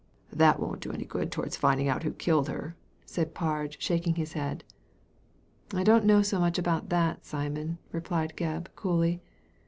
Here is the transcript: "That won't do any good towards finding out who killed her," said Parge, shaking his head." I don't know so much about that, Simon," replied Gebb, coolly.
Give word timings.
"That 0.43 0.59
won't 0.59 0.81
do 0.81 0.91
any 0.91 1.05
good 1.05 1.31
towards 1.31 1.55
finding 1.55 1.87
out 1.87 2.01
who 2.01 2.11
killed 2.13 2.47
her," 2.49 2.75
said 3.05 3.35
Parge, 3.35 3.79
shaking 3.79 4.15
his 4.15 4.33
head." 4.33 4.63
I 5.75 5.83
don't 5.83 6.05
know 6.05 6.23
so 6.23 6.39
much 6.39 6.57
about 6.57 6.89
that, 6.89 7.23
Simon," 7.23 7.77
replied 7.91 8.33
Gebb, 8.35 8.65
coolly. 8.75 9.21